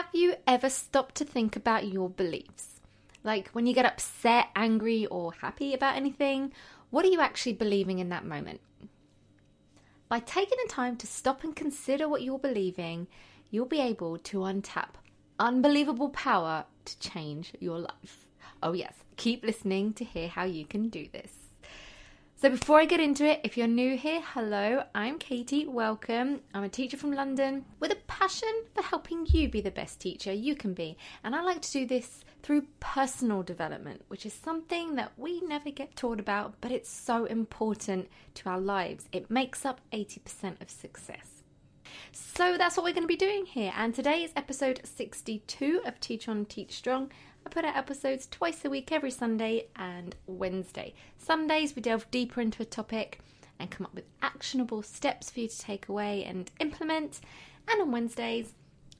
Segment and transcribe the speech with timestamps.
[0.00, 2.80] Have you ever stopped to think about your beliefs?
[3.22, 6.54] Like when you get upset, angry, or happy about anything,
[6.88, 8.62] what are you actually believing in that moment?
[10.08, 13.08] By taking the time to stop and consider what you're believing,
[13.50, 14.94] you'll be able to untap
[15.38, 18.26] unbelievable power to change your life.
[18.62, 21.49] Oh, yes, keep listening to hear how you can do this.
[22.40, 25.66] So, before I get into it, if you're new here, hello, I'm Katie.
[25.66, 26.40] Welcome.
[26.54, 30.32] I'm a teacher from London with a passion for helping you be the best teacher
[30.32, 30.96] you can be.
[31.22, 35.70] And I like to do this through personal development, which is something that we never
[35.70, 39.06] get taught about, but it's so important to our lives.
[39.12, 41.42] It makes up 80% of success.
[42.12, 43.74] So that's what we're going to be doing here.
[43.76, 47.12] And today is episode 62 of Teach On Teach Strong.
[47.46, 50.94] I put out episodes twice a week, every Sunday and Wednesday.
[51.16, 53.20] Sundays, we delve deeper into a topic
[53.58, 57.20] and come up with actionable steps for you to take away and implement.
[57.68, 58.54] And on Wednesdays,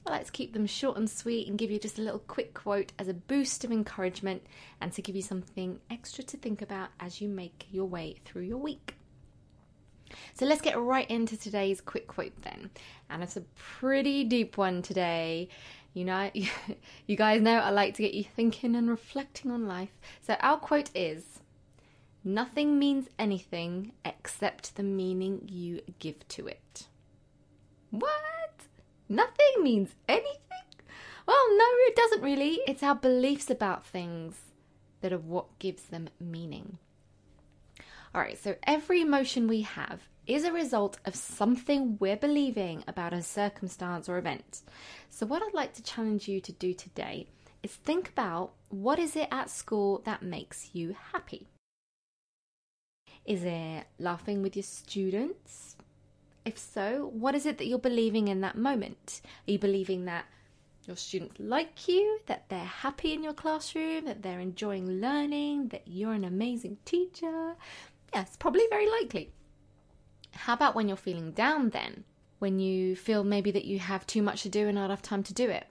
[0.05, 2.53] I like to keep them short and sweet and give you just a little quick
[2.53, 4.43] quote as a boost of encouragement
[4.81, 8.43] and to give you something extra to think about as you make your way through
[8.43, 8.95] your week.
[10.33, 12.69] So let's get right into today's quick quote then.
[13.09, 15.49] And it's a pretty deep one today.
[15.93, 19.91] You know, you guys know I like to get you thinking and reflecting on life.
[20.21, 21.41] So our quote is
[22.23, 26.87] Nothing means anything except the meaning you give to it.
[27.89, 28.67] What?
[29.09, 30.37] Nothing means anything?
[31.25, 32.59] Well, no, it doesn't really.
[32.67, 34.35] It's our beliefs about things
[35.01, 36.77] that are what gives them meaning.
[38.13, 43.13] All right, so every emotion we have is a result of something we're believing about
[43.13, 44.63] a circumstance or event.
[45.09, 47.27] So, what I'd like to challenge you to do today
[47.63, 51.47] is think about what is it at school that makes you happy?
[53.23, 55.77] Is it laughing with your students?
[56.43, 59.21] If so, what is it that you're believing in that moment?
[59.47, 60.25] Are you believing that
[60.85, 65.83] your students like you, that they're happy in your classroom, that they're enjoying learning, that
[65.85, 67.55] you're an amazing teacher?
[68.13, 69.31] Yes, probably very likely.
[70.33, 72.03] How about when you're feeling down then?
[72.39, 75.23] When you feel maybe that you have too much to do and not enough time
[75.23, 75.67] to do it?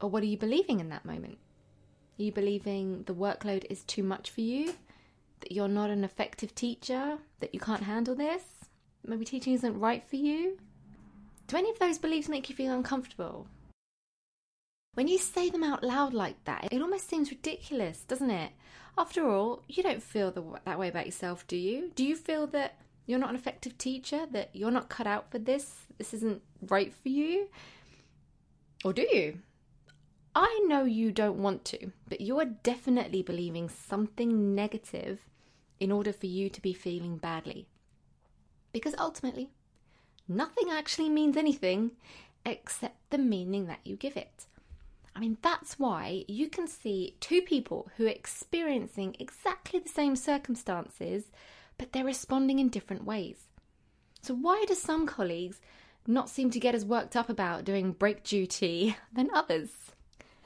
[0.00, 1.38] Or what are you believing in that moment?
[2.18, 4.74] Are you believing the workload is too much for you?
[5.40, 7.18] That you're not an effective teacher?
[7.40, 8.42] That you can't handle this?
[9.06, 10.58] Maybe teaching isn't right for you?
[11.46, 13.46] Do any of those beliefs make you feel uncomfortable?
[14.98, 18.50] When you say them out loud like that, it almost seems ridiculous, doesn't it?
[18.98, 21.92] After all, you don't feel the, that way about yourself, do you?
[21.94, 25.38] Do you feel that you're not an effective teacher, that you're not cut out for
[25.38, 27.46] this, this isn't right for you?
[28.84, 29.38] Or do you?
[30.34, 35.20] I know you don't want to, but you are definitely believing something negative
[35.78, 37.68] in order for you to be feeling badly.
[38.72, 39.50] Because ultimately,
[40.26, 41.92] nothing actually means anything
[42.44, 44.46] except the meaning that you give it.
[45.18, 50.14] I mean, that's why you can see two people who are experiencing exactly the same
[50.14, 51.32] circumstances,
[51.76, 53.48] but they're responding in different ways.
[54.22, 55.60] So, why do some colleagues
[56.06, 59.70] not seem to get as worked up about doing break duty than others?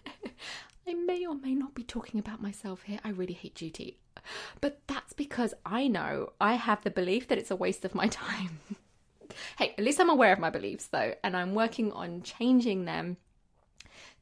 [0.88, 2.98] I may or may not be talking about myself here.
[3.04, 3.98] I really hate duty.
[4.62, 8.06] But that's because I know I have the belief that it's a waste of my
[8.08, 8.60] time.
[9.58, 13.18] hey, at least I'm aware of my beliefs though, and I'm working on changing them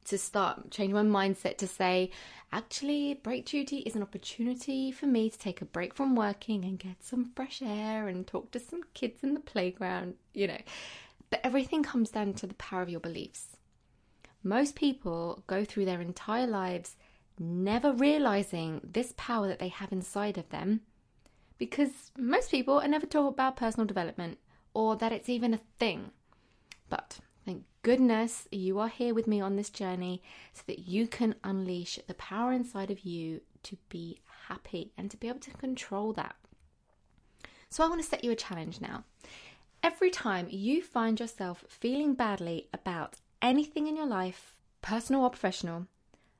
[0.05, 2.11] to start changing my mindset to say,
[2.51, 6.79] actually, break duty is an opportunity for me to take a break from working and
[6.79, 10.61] get some fresh air and talk to some kids in the playground, you know.
[11.29, 13.57] But everything comes down to the power of your beliefs.
[14.43, 16.95] Most people go through their entire lives
[17.39, 20.81] never realizing this power that they have inside of them
[21.57, 24.37] because most people are never taught about personal development
[24.73, 26.11] or that it's even a thing.
[26.89, 30.21] But thank goodness you are here with me on this journey
[30.53, 35.17] so that you can unleash the power inside of you to be happy and to
[35.17, 36.35] be able to control that.
[37.69, 39.05] So, I want to set you a challenge now.
[39.81, 45.87] Every time you find yourself feeling badly about anything in your life, personal or professional,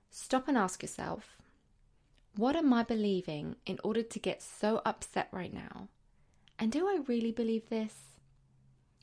[0.09, 1.37] stop and ask yourself
[2.35, 5.89] what am I believing in order to get so upset right now?
[6.57, 7.93] And do I really believe this?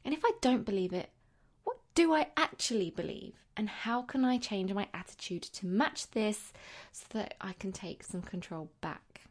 [0.04, 1.10] And if I don't believe it,
[1.98, 3.32] do I actually believe?
[3.56, 6.52] And how can I change my attitude to match this
[6.92, 9.22] so that I can take some control back?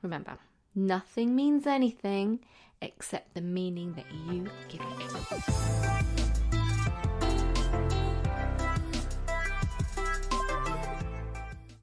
[0.00, 0.38] Remember,
[0.74, 2.40] nothing means anything
[2.80, 6.51] except the meaning that you give it.